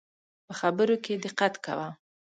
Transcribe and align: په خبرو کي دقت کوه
په 0.45 0.53
خبرو 0.59 0.95
کي 1.05 1.13
دقت 1.25 1.53
کوه 1.65 1.89